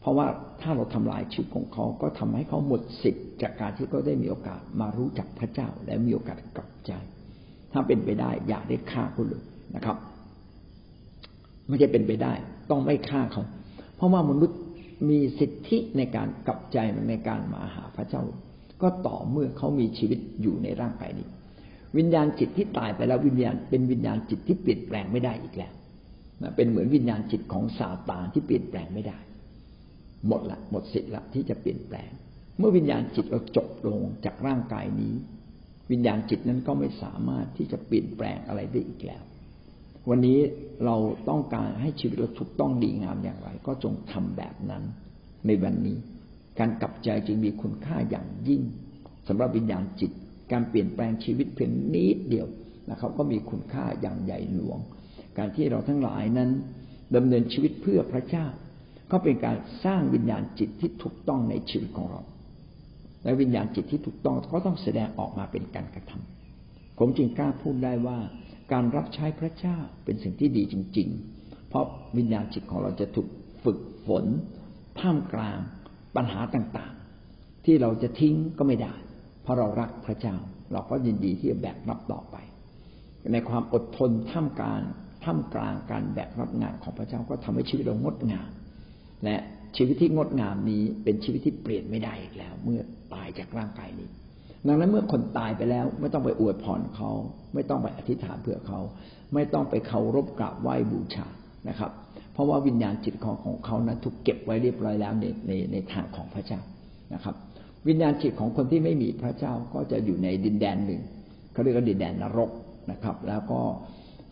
[0.00, 0.26] เพราะว่า
[0.62, 6.92] ถ้าเราทำลายชีวิตของเขา ก็ทำให้เขาหมดสิทธิ์จากการที่เขาได้มีโอกาสมารู้จักพระเจ้า และมีโอกาสกลับใจ
[7.72, 9.44] ถ้าเป็นไปได้อย่าได้ฆ่าเขาเลย
[9.76, 9.96] นะครับ
[11.68, 12.32] ไม่ใช่เป็นไปได้
[12.70, 13.44] ต้องไม่ฆ่าเขา
[13.96, 14.58] เพราะว่ามนุษย์
[15.08, 16.78] มีสิทธิในการกลับใจ
[17.10, 18.22] ในการมาหาพระเจ้า
[18.82, 21.28] ก็ต่อเมื่อเขามีชีวิตอยู่ในร่างกายนี้
[21.96, 25.72] วิญญาณจิตที่ตายไปแล้ววิญญาณเป็นวิญญาณจิตที่เปลี่ยนแปลงไม่ได้อีกแล้ว
[26.42, 29.18] นะเป็นเหมือนวิญญาณจิตของซาตานที่เปลี่ยนแปลงไม่ได้
[30.28, 32.10] หมดละหมดสิทธิ์ละที่จะเปลี่ยนแปลง
[32.58, 35.14] เมื่อวิญญาณจิตเราจบลงจากร่างกายนี้
[35.90, 39.22] วิญญาณจิตนั้นก็ไม่สามารถที่จะเปลี่ยนแปลงอะไรได้อีกแล้ว
[40.08, 40.38] วันนี้
[40.84, 40.96] เรา
[41.28, 44.82] ต้องการให้ชีวิตเราถูกต้องดีงามอย่างไร ก็จงทำแบบนั้น
[45.46, 45.96] ในวันนี้
[46.58, 48.62] การกลับใจจึงมีคุณค่าอย่างยิ่ง
[49.28, 50.10] สำหรับวิญญาณจิต
[50.52, 52.46] การเปลี่ยนแปลงชีวิตเพียงนิดเดียว
[52.90, 54.78] นะครับ ก็มีคุณค่าอย่างใหญ่หลวง
[55.38, 56.50] การที่เราทั้งหลายนั้น
[57.16, 58.46] ดำเนินชีวิตเพื่อพระเจ้า
[59.10, 62.22] ก็เป็นการสร้างวิญญาณจิตที่ถูกต้องในชีวิตของเรา
[63.24, 68.18] และวิญญาณจิตที่ถูกต้องก็ต้องแสดงออกมาเป็นการกระทำผมจึงกล้าพูดได้ว่า
[68.72, 71.84] การรับใช้พระเจ้าเป็นสิ่งที่ดีจริง ๆ เพราะ
[72.16, 73.28] วิญญาณจิตของเราจะถูก
[73.64, 74.24] ฝึกฝน
[75.00, 75.58] ท่ามกลาง
[76.16, 78.94] ปัญหาต่างๆ ที่เราจะทิ้งก็ไม่ได้
[79.42, 80.36] เพราะเรารักพระเจ้า
[80.72, 82.36] เราก็ยินดีที่จะแบกรับต่อไป
[83.32, 84.82] ในความอดทนท่ามกลาง
[85.24, 88.48] ท่ามกลางการแบกรับงานของพระเจ้าก็ทำให้ชีวิตเรางดงาม
[89.24, 89.36] และ
[89.76, 92.80] ชีวิตที่งดงามนี้เป็นชีวิตที่เปลี่ยนไม่ได้อีกแล้ว เมื่อ
[93.14, 94.08] ตายจากร่างกายนี้
[94.66, 97.10] ดังนั้นเมื่อคนตายไปแล้ว ไม่ต้องไปอวยพรเขา
[97.54, 98.80] ไม่ต้องไปอธิษฐานเพื่อเขา
[99.34, 101.26] ไม่ต้องไปเคารพกราบไหว้บูชา
[101.68, 101.90] นะครับ
[102.32, 106.60] เพราะว่าวิญญาณจิตของของเขานั้นถูกเก็บไว้เรียบร้อยแล้วในในในทางของพระเจ้า
[107.14, 107.34] นะครับ
[107.88, 111.02] วิญญาณจิตของคนที่ไม่มีพระเจ้าก็จะอยู่ในดินแดนหนึ่ง
[111.52, 112.50] เขาเรียกว่าดินแดนนรก
[112.90, 113.60] นะครับ แล้วก็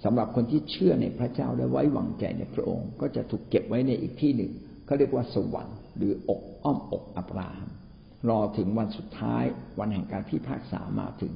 [0.04, 4.52] สำหรับคนที่เชื่อในพระเจ้าและไว้วางใจในพระองค์ ก็จะถูกเก็บไว้ในอีกที่หนึ่ง
[4.86, 7.70] เขาเรียกว่าสวรรค์หรืออกอ้อมอกอับราฮัม
[8.28, 9.44] รอถึงวันสุดท้าย
[9.78, 11.32] วันแห่งการพิพากษามาถึง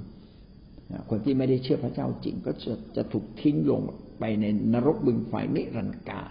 [1.11, 3.81] คนที่ไม่ได้เชื่อพระเจ้าจริงก็จะจะถูกทิ้งลง
[4.19, 6.31] ไปในนรกบึงไฟนิรันดร์การ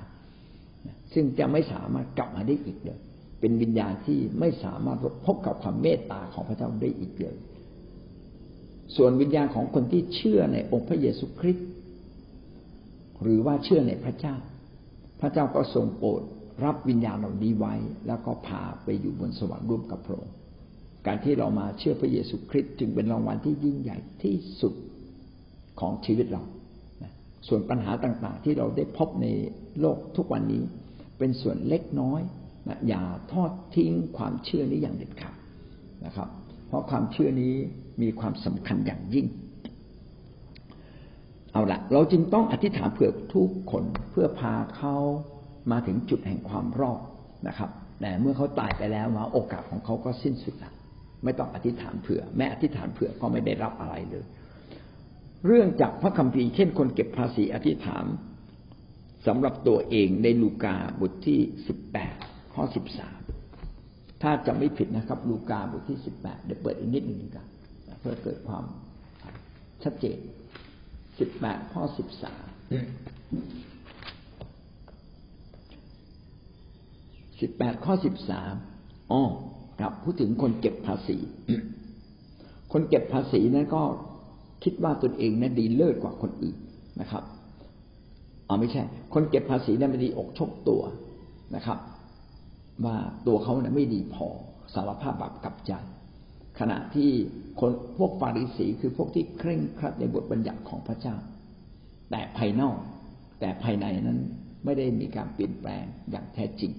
[1.13, 2.99] ซึ่งจะไม่สามารถกลับมาได้อีกเลย
[3.39, 7.37] เป็นวิญญาณที่ไม่สามารถพบกับความเมตตาของพระเจ้าได้อีกเลย
[8.95, 11.67] ส่วนวิญญาณของคนที่เชื่อในองค์พระเยซูคริสต์
[13.21, 14.35] หรือว่าเชื่อในพระเจ้า
[15.21, 16.21] พระเจ้าก็ทรงโปรด
[16.63, 17.73] รับวิญญาณเหล่านี้ไว้
[18.07, 20.35] แล้วก็พาไปอยู่บนสวรรค์ร่วมกับพระองค์
[21.05, 24.73] การที่เรามาเชื่อพระเยซูคริสต์จึงเป็นรางวัลที่ยิ่งใหญ่ที่สุด
[25.79, 26.43] ของชีวิตเรา
[27.47, 29.27] ส่วนปัญหาต่างๆ ที่เราได้พบใน
[29.79, 30.63] โลกทุกวันนี้
[31.17, 32.21] เป็นส่วนเล็กน้อย
[32.67, 35.37] นะอย่าทอดทิ้งความเชื่อนี้อย่างเด็ดขาด
[36.05, 36.29] นะครับ
[36.67, 37.53] เพราะความเชื่อนี้
[38.01, 39.27] มีความสำคัญอย่างยิ่ง
[41.53, 44.95] เอาละเราจึงต้องอธิษฐานเผื่อทุกคนเพื่อพาเขา
[45.71, 47.01] มาถึงจุดแห่งความรอด
[47.47, 47.69] นะครับ
[48.01, 50.71] แต่เมื่อเขาตายไปแล้วมาโอกาสของเขาก็สิ้นสุดละ
[51.23, 54.25] ไม่ต้องอธิษฐานเผื่อ แม้อธิษฐานเผื่อก็ไม่ได้รับอะไรเลย
[55.47, 58.05] เรื่องจากพระคัมภีร์เช่นคนเก็บภาษีอธิษฐาน
[59.27, 62.15] สำหรับตัวเองในลูกาบทที่สิบแปด
[62.53, 63.19] ข้อสิบสาม
[64.21, 67.47] ถ้าจะไม่ผิดนะครับ ลูกาบทที่สิบแปดเดี๋ยวเปิดอีกนิดหนึ่งกัน
[67.99, 68.63] เพื่อเกิดความ
[69.83, 70.17] ชัดเจน
[71.19, 72.45] สิบแปดข้อสิบสาม
[77.39, 78.53] สิบแปดข้อสิบสาม
[79.11, 79.21] อ๋อ
[79.79, 81.17] ครับพูดถึงคนเก็บภาษี
[82.73, 83.83] คนเก็บภาษีนั้นก็
[84.63, 86.57] คิดว่าตนเองนั้นดีเลิศกว่าคนอื่น
[87.01, 87.23] นะครับ
[88.53, 90.81] อ๋อไม่ใช่ คนเก็บภาษีเนั้นไม่ดีอกชกตัว
[91.55, 91.77] นะครับ
[92.85, 94.27] ว่าตัวเขาเนี่ยไม่ดีพอ
[94.73, 95.71] สารภาพบาปกับใจ
[96.59, 97.09] ขณะที่
[97.59, 101.15] คนพวกฟาริสีคือพวกที่เคร่งครัดในบทบัญญัติของพระเจ้า
[102.11, 102.77] แต่ภายนอก
[103.39, 104.19] แต่ภายในนั้น
[104.65, 106.71] ไม่ได้มีการเปลี่ยนแปลงอย่างแท้จริง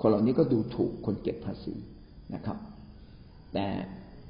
[0.00, 1.74] คนเหล่านี้ก็ดูถูกคนเก็บภาษี
[2.34, 2.56] นะครับ
[3.54, 3.66] แต่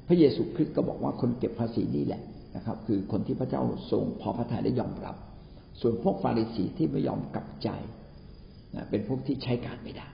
[0.07, 2.21] พระเยซูคริสต์ก็บอกว่าคนเก็บภาษีนี่แหละ
[2.55, 3.61] นะครับ คือคนที่พระเจ้า
[3.91, 5.15] ทรงพอพระทัยได้ยอมรับ
[5.81, 7.69] ส่วนพวกฟาริสีที่ไม่ยอมกลับใจ
[8.75, 10.07] นะเป็นพวกที่ใช้การไม่ได้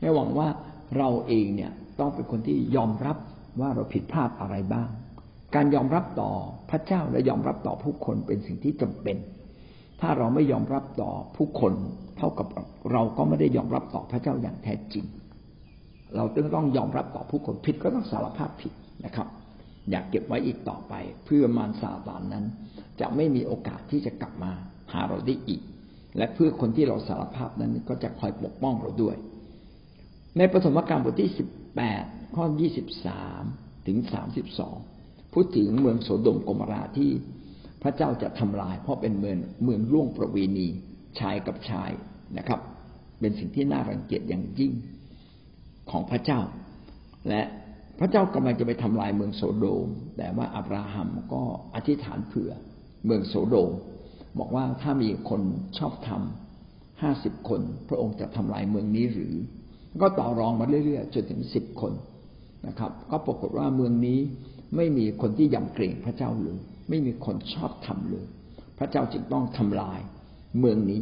[0.00, 0.48] ให้หวังว่า
[0.96, 3.16] เราเองเนี่ยต้องเป็นคนที่ยอมรับ
[3.60, 4.88] ว่าเราผิดพลาดอะไรบ้าง
[5.54, 6.30] การยอมรับต่อ
[6.70, 9.16] พระเจ้าและยอมรับต่อผู้คนเป็นสิ่งที่จำเป็น
[10.00, 11.72] ถ้าเราไม่ยอมรับต่อผู้คน
[12.18, 12.46] เท่ากับ
[12.92, 15.04] เราก็ไม่ได้ยอมรับต่อพระเจ้าอย่างแท้จริง
[16.16, 18.72] เราจึงต้องยอมรับต่อผู้คนผิดก็ต้องสารภาพผิด
[19.04, 19.28] นะครับ
[19.90, 20.94] อยากเก็บไว้อีกต่อไป
[21.24, 22.44] เพื่อมารซาตานนั้น
[23.00, 24.52] จะไม่มีโอกาสที่จะกลับมา
[24.92, 25.62] หาเราได้อีก
[26.16, 29.16] และเพื่อคนที่เราสารภาพนั้นก็จะคอยปกป้องเราด้วย
[30.38, 32.04] ในปฐมกาลบทที่สิบแปด
[32.36, 33.42] ข้อยี่สิบสาม
[33.86, 34.76] ถึงสามสิบสอง
[35.32, 37.10] พูดถึงเมืองโสดมกมราที่
[37.82, 40.68] พระเจ้าจะทำลาย เพราะเป็นเมืองเมืองล่วงประเวณี
[41.20, 41.90] ชายกับชาย
[42.38, 42.60] นะครับ
[43.20, 44.72] เป็นสิ่งที่น่ารังเกียจอย่างยิ่ง
[45.90, 46.40] ของพระเจ้า
[47.28, 47.42] และ
[47.98, 51.42] พระเจ้ากำลังจะไปทำลายเมืองโสโดม แต่ว่าอับราฮัมก็
[51.74, 52.52] อธิษฐานเผื่อ
[53.04, 53.72] เมืองโสโดม
[54.38, 55.40] บอกว่าถ้ามีคน
[55.78, 59.34] ชอบทำห้าสิบคน พระองค์จะทำลายเมืองนี้หรือ
[60.00, 61.92] ก็ต่อรองมาเรื่อยๆจนถึงสิบคน
[62.66, 64.18] นะครับ ก็ปรากฏว่าเมืองนี้
[64.76, 68.26] ไม่มีคนที่ยำเกรงพระเจ้าเลยไม่มีคนชอบทำเลย
[68.78, 70.00] พระเจ้าจึงต้องทำลาย
[70.58, 71.00] เมืองนี้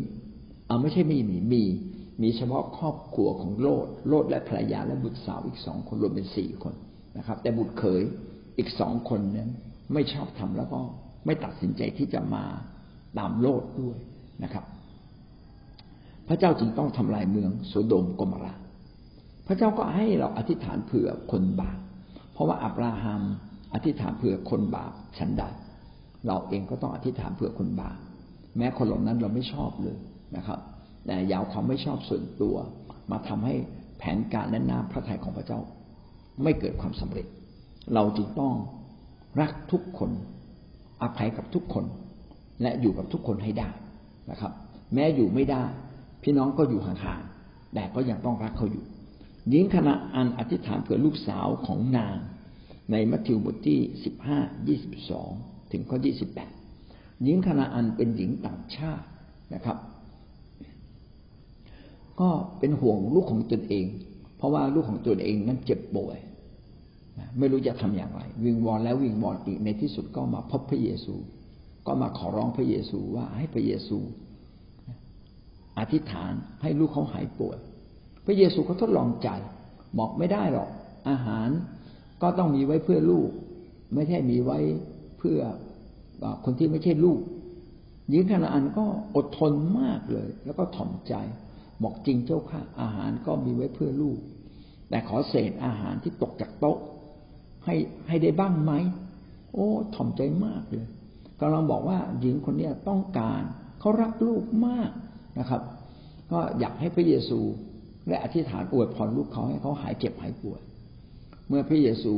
[0.67, 1.65] เอาไม่ใช่ไม่มีมี
[2.23, 6.75] มีเฉพาะครอบครัวของโลดโลดและภรรยาและบุตรสาวอีกสองคนรวมเป็นสี่คน
[7.19, 8.03] นะครับ แต่บุตรเขย
[8.59, 9.51] อีกสองคนนั้น
[9.93, 10.81] ไม่ชอบทำแล้วก็
[11.27, 12.45] ไม่ตัดสินใจที่จะมา
[13.19, 13.97] ตามโลดด้วย
[14.45, 14.65] นะครับ
[16.29, 18.55] พระเจ้าจึงต้องทำลายเมืองโสโดมกมรา
[19.47, 21.79] พระเจ้าก็ให้เราอธิษฐานเผื่อคนบาป
[22.33, 23.23] เพราะว่าอับราฮัม
[23.75, 25.45] อธิษฐานเผื่อคนบาปฉันใด
[26.27, 27.97] เราเองก็ต้องอธิษฐานเผื่อคนบาป
[28.57, 29.97] แม้คนเหล่านั้นเราไม่ชอบเลย
[30.37, 30.59] นะครับ
[31.07, 32.57] แต่ยาวความไม่ชอบส่วนตัว
[33.11, 33.55] มาทำให้
[33.99, 35.61] แผนการและน้ำพระทัยของพระเจ้า
[36.43, 37.27] ไม่เกิดความสำเร็จ
[37.95, 38.55] เราจึงต้อง
[39.41, 40.11] รักทุกคน
[41.03, 41.85] อภัยกับทุกคน
[42.63, 43.71] และอยู่กับทุกคนให้ได้
[44.31, 44.53] นะครับ
[44.95, 45.65] แม้อยู่ไม่ได้
[46.23, 48.85] พี่น้องก็อยู่ห่างๆแต่ก็ยังต้องรักเขาอยู่
[49.51, 52.17] หญิงคณะอันอธิษฐานเผื่อลูกสาวของนาง
[52.91, 54.39] ในมัทธิวบทที่สิบห้า
[54.69, 55.31] ยี่สิบสอง
[55.73, 56.53] ถึงข้อยี่สิบแปด
[57.23, 59.07] หญิงคณะอันเป็นหญิงต่างชาติ
[59.55, 59.77] นะครับ
[62.21, 63.87] ก็เป็นห่วงลูกของตนเอง
[64.37, 66.17] เพราะว่าลูกของตัวเองนั้นเจ็บป่วย
[67.39, 71.15] ไม่รู้จะทำอย่างไร วิงวอนแล้ววิงวอนอีกในที่สุดก็มาพบพระเยซู
[71.87, 73.99] ก็มาขอร้องพระเยซูว่าให้พระเยซู
[75.79, 77.59] อธิษฐานให้ลูกเขาหายป่วย
[78.27, 79.29] พระเยซูก็ทดลองใจ
[79.99, 80.69] บอกไม่ได้หรอก
[81.09, 81.49] อาหาร
[82.23, 83.31] ก็ต้องมีไว้เพื่อลูก
[83.95, 84.59] ไม่ใช่มีไว้
[85.19, 85.39] เพื่อ
[86.45, 87.21] คนที่ไม่ใช่ลูก
[88.09, 88.85] หญิงขณะอันก็
[89.17, 91.15] อดทนมากเลย แล้วก็ถ่อมใจ
[91.83, 94.19] บอกจริงเจ้าค่ะ อาหารก็มีไว้เพื่อลูก
[94.89, 96.79] แต่ขอเศษอาหารที่ตกจากโต๊ะ
[97.65, 97.77] ให้
[98.09, 98.73] ให้ได้บ้างไหม
[99.55, 100.87] โอ้ถ่อมใจมากเลย
[101.41, 103.43] กำลังบอกว่าหญิงคนนี้ต้องการ
[103.81, 104.91] เขารักลูกมาก
[105.39, 105.63] นะครับ
[106.33, 107.41] ก็อยากให้พระเยซู
[108.09, 110.61] และอธิษฐานอวยพรลูกเขาให้เขาหายเจ็บหายป่วย
[111.49, 112.15] เมื่อพระเยซู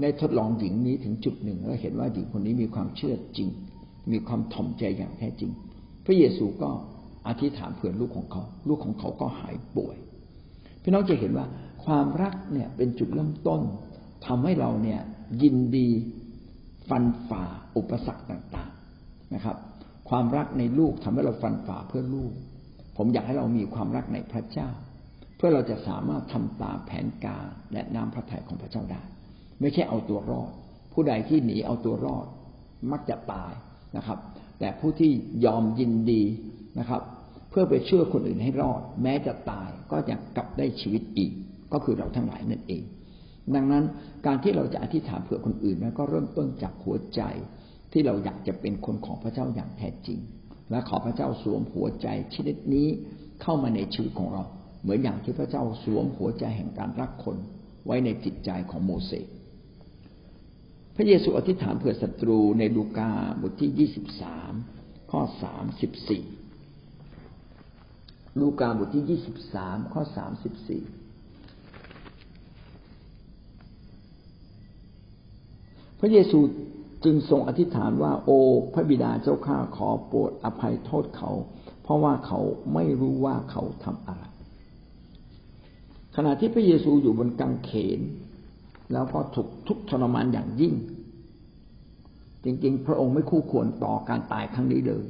[0.00, 3.48] ได้ทดลองหญิงนี้ถึงจุดหนึ่ง แล้วเห็นว่าหญิงคนนี้มีความเชื่อจริง
[4.12, 5.50] มีความถ่อมใจอย่างแท้จริง
[6.06, 6.70] พระเยซูก็
[7.28, 9.96] อธิษฐานเผื่อลูกของเขา ลูกของเขาก็หายป่วย
[10.82, 11.46] พี่น้องจะเห็นว่า
[11.84, 13.60] ความรักเนี่ยเป็นจุดเริ่มต้น
[14.26, 15.00] ทำให้เราเนี่ย
[15.42, 15.88] ยินดี
[16.88, 17.44] ฟันฝ่า
[17.76, 19.56] อุปสรรคต่างๆนะครับ
[20.08, 22.32] ความรักในลูกทำให้เราฟันฝ่าเพื่อลูก
[22.96, 24.68] ผมอยากให้เรามีความรักในพระเจ้า
[25.36, 29.02] เพื่อเราจะสามารถทำตามแผนการและน้ำพระทัยของพระเจ้าได้
[29.60, 30.50] ไม่ใช่เอาตัวรอด
[30.92, 32.26] ผู้ใดที่หนีเอาตัวรอด
[32.90, 33.52] มักจะตาย
[33.96, 34.18] นะครับ
[34.58, 35.10] แต่ผู้ที่
[35.44, 36.22] ยอมยินดี
[36.78, 37.02] นะครับ
[37.60, 41.32] พื่อไปช่วยคนอื่นให้รอด แม้จะตายก็ยังกลับได้ชีวิตอีก
[41.72, 42.82] ก็คือเราทั้งหลายนั่นเอง
[43.54, 43.84] ดังนั้น
[44.26, 47.20] การที่เราจะอธิษฐานเผื่อคนอื่นนั้นก็เริ่มต้นจากหัวใจ
[47.92, 50.18] ที่เราอยากจะเป็นคนของพระเจ้าอย่างแท้จริง
[50.70, 52.88] และขอพระเจ้าสวมหัวใจชนิดนี้
[53.42, 54.42] เข้ามาในชีวิตของเรา
[54.82, 57.36] เหมือนอย่างที่พระเจ้าสวมหัวใจแห่งการรักคน
[57.86, 59.26] ไว้ในจิตใจของโมเสส
[60.96, 64.52] พระเยซูอธิษฐานเผื่อศัตรูในลูกาบทที่ยี่สิบสาม
[65.10, 66.24] ข้อสามสิบสี่
[68.40, 70.82] ลูกาบทที่ยี่สิบสามข้อสามสิบสี่
[76.00, 76.38] พระเยซู
[77.04, 78.40] จึงทรงอธิษฐานว่า โอ้
[78.74, 81.30] พระบิดาเจ้าข้าขอโปรดอภัยโทษเขา
[81.82, 82.40] เพราะว่าเขา
[82.74, 84.22] ไม่รู้ว่าเขาทำอะไร
[86.16, 88.00] ขณะที่พระเยซูอยู่บนกางเขน
[88.92, 90.74] แล้วก็ถูกทุกทรมานอย่างยิ่ง
[92.44, 95.04] จริงๆ พระองค์ไม่คู่ควรต่อการตายครั้งนี้เลย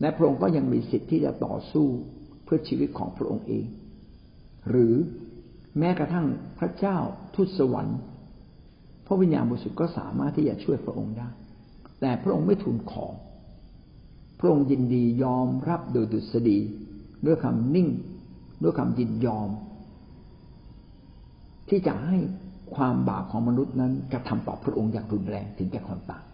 [0.00, 1.86] และพระองค์ก็ยังมีสิทธิ์ที่จะต่อสู้
[2.46, 3.66] เพื่อชีวิตของพระองค์เอง
[4.70, 4.94] หรือ
[5.78, 6.26] แม้กระทั่ง
[6.58, 6.96] พระเจ้า
[7.34, 7.98] ทูตสวรรค์
[9.06, 11.28] พระวิญญาณบริสุทธิ์ก็สามารถที่จะช่วยพระองค์ได้
[12.00, 13.06] แต่พระองค์ไม่ทูลขอ
[14.40, 16.58] พระองค์ยินดียอมรับโดยดุษฎี
[17.26, 17.88] ด้วยคำนิ่ง
[18.62, 19.48] ด้วยคำยินยอม
[21.68, 22.16] ที่จะให้
[22.74, 26.24] ความบาปของมนุษย์นั้นกระทำต่อพระองค์อย่างรุนแรงถึงแก่ความตาย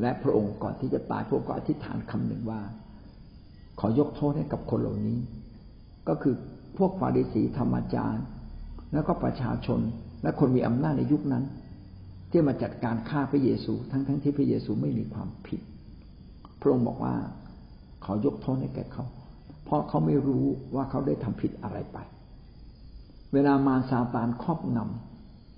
[0.00, 2.60] และพระองค์ก่อนที่จะตายพระองค์ก็อธิษฐานคำหนึ่งว่า
[3.80, 5.18] ขอยกโทษให้กับคนเหล่านี้
[6.08, 6.34] ก็คือ
[6.76, 8.24] พวกฟาริสีธรรมจารย์
[8.92, 9.80] แล้วก็ประชาชน
[10.22, 11.44] และคนมีอำนาจในยุคนั้น
[12.30, 15.60] ที่มาจัดการฆ่าพระเยซู ทั้งทั้งที่พระเยซูไม่มีความผิด
[16.60, 17.14] พระองค์บอกว่า
[18.04, 19.04] ขอยกโทษให้แก่เขา
[19.64, 21.98] เพราะเขาไม่รู้ว่าเขาได้ทำผิดอะไรไป
[23.32, 24.78] เวลามาซาตานครอบง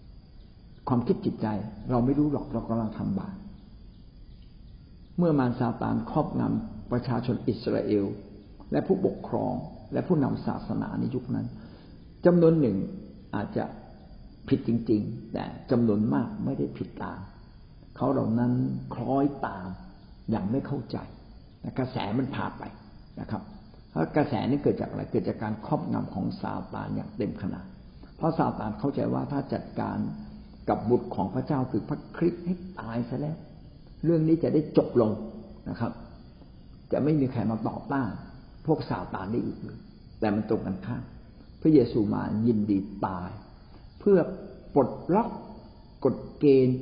[0.04, 1.46] ำความคิดจิตใจ
[1.90, 3.35] เราไม่รู้หรอกเรากำลังทำบาป
[5.18, 8.05] เมื่อมารซาตานครอบงำ ประชาชนอิสราเอล
[8.72, 9.55] และผู้ปกครอง
[9.92, 11.46] และผู้นำศาสนาในยุคนั้น
[12.27, 12.77] จำนวนหนึ่ง
[13.35, 13.64] อาจจะ
[14.48, 17.20] ผิดจริง ๆ แต่จำนวนมากไม่ได้ผิดตาม
[17.96, 18.53] เขาเหล่านั้น
[18.94, 19.68] คล้อยตาม
[20.31, 20.96] อย่างไม่เข้าใจ
[21.79, 22.62] กระแสมันพาไป
[23.20, 23.42] นะครับ
[23.90, 27.66] เพราะกระแสนี้เกิดจากอะไรเกิดจากการครอบงำของซาตานอย่างเต็มขนาด
[28.16, 29.98] เพราะซาตานเข้าใจว่าถ้าจัดการ
[30.68, 33.37] กับบุตรของพระเจ้าคือพระคริสต์ให้ตายซะแล้ว
[34.05, 35.12] เรื่องนี้จะได้จบลง
[35.68, 35.92] นะครับ
[36.92, 38.11] จะไม่มีใครมาต่อต้าน
[38.66, 39.81] พวกซาตานได้อีกเลย
[40.20, 41.03] แต่มันตรงกันข้าม
[41.61, 43.31] พระเยซูมายินดีตาย
[43.98, 44.18] เพื่อ
[44.74, 45.29] ปลดล็อก
[46.05, 46.79] กฎเกณฑ์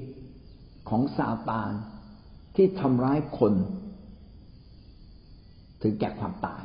[0.89, 1.73] ของซาตาน
[2.57, 3.55] ที่ทำร้ายคน
[5.83, 6.63] ถึงแก่ความตาย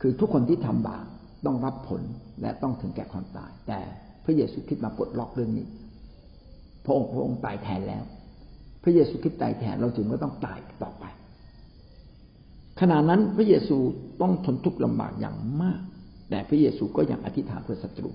[0.00, 1.06] คือทุกคนที่ทำบาป
[1.46, 2.02] ต้องรับผล
[2.40, 3.80] และต้องถึงแก่ความตาย แต่
[4.24, 5.66] พระเยซูคริสต์มาปลดล็อกเรื่องนี้
[6.84, 8.04] พระองค์พระองค์ตายแทนแล้ว
[8.82, 10.90] พระเยซูคริสต์ตายแทนเราจึงไม่ต้องตายต่อ
[12.80, 13.76] ขณะนั้นพระเยซู
[14.20, 15.80] ต้องทนทุกข์ลำบากอย่างมาก
[16.30, 18.10] แต่พระเยซูก็ยังอธิษฐานเพื่อศัตรู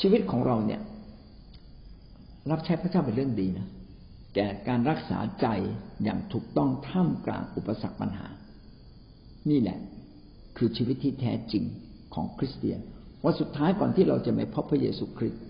[0.00, 0.80] ชีวิตของเราเนี่ย
[2.50, 3.68] รับใช้พระเจ้าเป็นเรื่องดีนะ
[4.34, 5.46] แต่การรักษาใจ
[6.04, 8.28] อย่างถูกต้องท่ามกลางอุปสรรคปัญหา
[9.50, 9.78] นี่แหละ
[10.56, 11.64] คือชีวิตที่แท้จริง
[12.14, 12.80] ของคริสเตียน
[13.22, 15.42] ว่าสุดท้ายก่อนที่เราจะไปพบพระเยซูคริสต์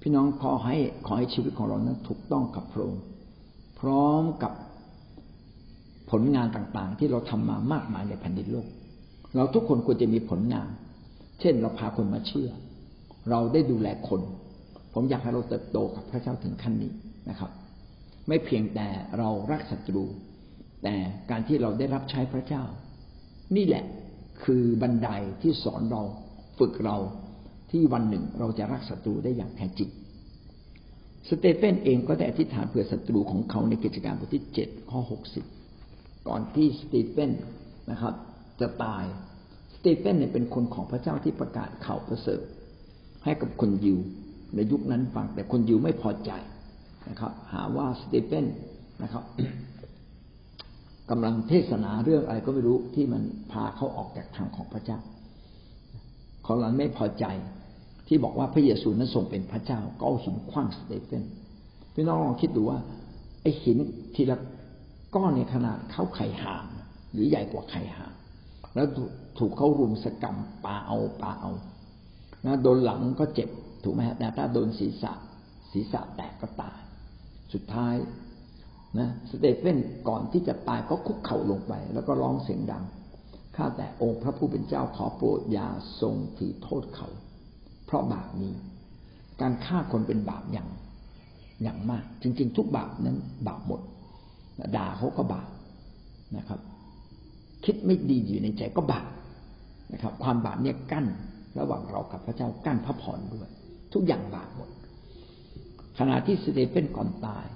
[0.00, 3.02] พี่น้องขอให้ขอให้ชีวิตของเรานั้นถูกต้องกับพระองค์
[3.80, 4.52] พร้อมกับ
[6.10, 8.66] ผลงานต่างๆ ที่เราทำมามากมายในแผ่นดินโลก
[9.36, 10.68] เราทุกคนควรจะมีผลงาน
[11.40, 12.50] เช่นเราพาคนมาเชื่อ
[13.30, 14.20] เราได้ดูแลคน
[14.94, 16.92] ผมอยากให้เราเติบโตกับพระเจ้าถึงขั้นนี้
[17.30, 17.50] นะครับ
[18.28, 18.88] ไม่เพียงแต่
[19.18, 20.04] เรารักศัตรู
[20.82, 20.94] แต่
[21.30, 22.64] การที่เราได้รับใช้พระเจ้า
[23.56, 23.84] นี่แหละ
[24.44, 25.08] คือบันได
[25.42, 26.02] ที่สอนเรา
[26.58, 26.96] ฝึกเรา
[27.70, 29.90] ที่วันหนึ่งเราจะรักศัตรูได้อย่างแท้จริง
[31.28, 35.44] สเตเฟนเองก็ได้อธิษฐานเผื่อศัตรูของเขาในกิจการบทที่เจ็ดข้อหกสิบ
[36.28, 37.30] ก่อนที่สเตเฟน
[37.90, 38.14] นะครับ
[38.60, 39.04] จะตาย
[39.74, 42.40] สตีเฟนเนี่ยเป็นคนของพระเจ้าที่ประกาศข่าวประเสริฐ
[43.24, 43.98] ให้กับคนยิว
[44.54, 46.30] ในยุคนั้นฟังแต่คนยิวไม่พอใจ
[47.08, 48.46] นะครับ หาว่าสตีเฟน
[49.02, 49.24] นะครับ
[51.10, 54.98] กำลังเทศนาเรื่องอะไรก็ไม่รู้ที่มันพาเขาออกจากทางของพระเจ้า
[56.44, 57.24] เขาหลังไม่พอใจ
[58.08, 61.22] ที่บอกว่าพระเยซูนั้นทรงเป็นพระเจ้าก็เอาหินคว้างสเตเฟน
[61.94, 62.78] พี่น้องลองคิดดูว่า
[63.42, 63.78] ไอ้หิน
[64.14, 64.36] ทีละ
[65.16, 66.64] ก้อนในขนาดเท่าไข่ห่าน
[67.12, 68.12] หรือใหญ่กว่าไข่ห่าน
[68.74, 68.86] แล้ว
[69.38, 71.52] ถูกเขารุมสกรัมปาเอาปาเอา
[72.46, 73.48] นะโดนหลังก็เจ็บ
[73.84, 75.12] ถูกไหมฮะแต่ถ้าโดนศีรษะ
[75.72, 76.78] ศีรษะแตกก็ตาย
[77.52, 77.94] สุดท้าย
[78.98, 82.84] นะสเตเฟนก่อนที่จะตายก็คุกเข่าลงไป แล้วก็ร้องเสียงดัง
[83.56, 85.68] ข้าแต่องค์พระผู้เป็นเจ้าขอโปรดอย่า
[86.00, 87.08] ทรงถือโทษเขา
[87.86, 88.52] เพราะบาปนี้
[89.40, 90.68] การฆ่าคนเป็นบาปอย่าง
[91.62, 93.80] อย่างมาก จริง ๆ ทุกบาปนั้นบาปหมด
[94.76, 95.48] ด่าเขาก็บาป
[96.36, 96.60] นะครับ
[97.64, 99.10] คิดไม่ดีอยู่ในใจก็บาป
[99.92, 101.06] นะครับ ความบาปเนี่ยกั้น
[101.58, 103.48] ระหว่างเรากับพระเจ้ากั้นพระพรด้วย
[103.92, 104.70] ทุกอย่างบาปหมด
[105.98, 107.46] ขณะที่สเตเฟนก่อนตาย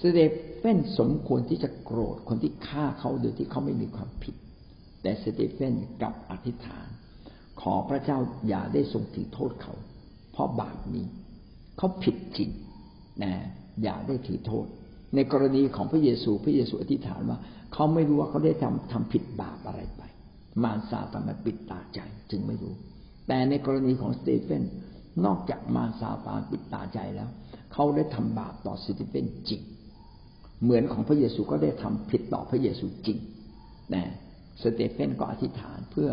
[0.00, 0.18] สเต
[0.56, 4.34] เฟนสมควรที่จะโกรธคนที่ฆ่าเขาโดยที่เขาไม่มีความผิด
[5.02, 6.86] แต่สเตเฟนกลับอธิษฐาน
[7.60, 9.74] ขอพระเจ้าอย่าได้ทรงถือโทษเขา
[10.32, 11.06] เพราะบาปนี้
[11.78, 12.50] เขาผิดจริง
[13.22, 13.32] นะ
[13.82, 14.66] อย่าได้ถือโทษ
[15.14, 17.38] ในกรณีของพระเยซู พระเยซูอธิษฐานว่า
[17.72, 20.02] เขาไม่รู้ว่าเขาได้ทำทำผิดบาปอะไรไป
[20.62, 22.74] มารซาตานมาปิดตาใจจึงไม่รู้
[23.28, 24.62] แต่ในกรณีของสเตเฟน
[25.24, 27.28] นอกจากมารซาตานปิดตาใจแล้ว
[27.72, 29.62] เขาได้ทำบาปต่อสเตเฟนจริง
[30.62, 33.18] เหมือนของพระเยซูก็ได้ทำผิดต่อพระเยซูจริง
[33.94, 34.04] นะ
[34.62, 36.10] สเตเฟนก็อธิษฐานเพื่อ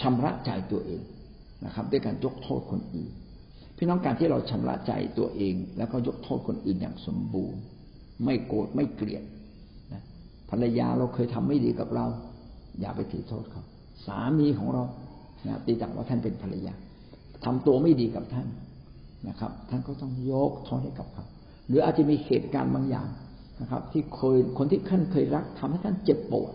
[0.00, 1.02] ชำระใจตัวเอง
[1.64, 3.12] นะครับ ด้วยการยกโทษคนอื่น
[3.76, 7.60] พี่น้องการที่เราชำระใจตัวเอง แล้วก็ยกโทษคนอื่นอย่างสมบูรณ์
[8.24, 9.24] ไม่โกรธไม่เกลียด
[9.92, 10.02] นะ
[10.50, 12.06] ภรรยาเราเคยทำไม่ดีกับเรา
[12.80, 13.62] อย่าไปถือโทษเขา
[14.06, 14.82] สามีของเรา
[15.46, 16.74] นะตีตักว่าท่านเป็นภรรยา
[17.44, 18.46] ทำตัวไม่ดีกับท่าน
[19.28, 21.26] นะครับ ท่านก็ต้องยกโทษให้กับเขา
[21.68, 23.08] หรืออาจจะมีเหตุการณ์บางอย่าง
[23.60, 26.52] นะครับ ที่เคยคนที่ท่านเคยรักทำให้ท่านเจ็บปวด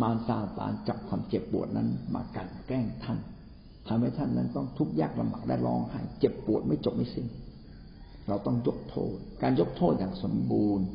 [0.00, 3.18] มารซาตานจับความเจ็บปวดนั้นมากันแกล้งท่าน
[3.88, 7.26] ทำให้ท่านนั้นต้องทุกข์ยากลำบากและร้องไห้เจ็บปวดไม่จบไม่สิ้น
[8.28, 10.86] เราต้องยกโทษ การยกโทษอย่างสมบูรณ์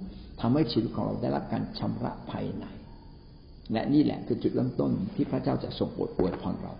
[0.42, 2.66] ทำให้ชีวิตของเราได้รับการชำระภายใน
[3.74, 6.74] และนี่แหละคือจุดเริ่มต้นที่พระเจ้าจะทรงโปรดอวยพรเรา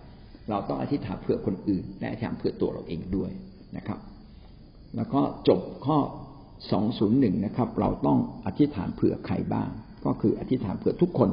[0.50, 3.32] เราต้องอธิษฐานเพื่อคนอื่น และอธิษฐานเพื่อตัวเราเองด้วย
[3.78, 4.00] นะครับ
[4.96, 5.98] แล้วก็จบข้อ
[6.72, 9.70] สองศูนย์หนึ่งนะครับ เราต้องอธิษฐานเผื่อใครบ้าง
[10.06, 11.30] ก็คืออธิษฐานเผื่อทุกคน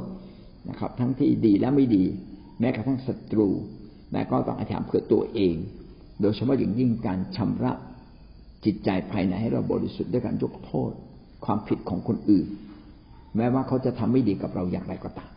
[0.69, 2.05] นะครับ ทั้งที่ดีและไม่ดี
[2.61, 3.49] แม้กระทั่งศัตรู
[4.13, 5.55] และก็ต้องอธิษฐานเผื่อตัวเอง
[6.21, 7.73] โดยเฉพาะอย่างยิ่งการชำระ
[8.65, 10.91] จิตใจภายในให้เราบริสุทธิ์ด้วยการยกโทษ
[11.45, 12.47] ความผิดของคนอื่น
[13.37, 15.31] แม้ว่าเขาจะทำไม่ดีกับเราอย่างไรก็ตาม